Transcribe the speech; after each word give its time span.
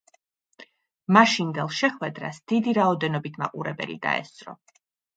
მაშინდელ 1.17 1.69
შეხვედრას 1.81 2.41
დიდი 2.55 2.75
რაოდენობით 2.81 3.41
მაყურებელი 3.45 4.03
დაესწრო. 4.11 4.61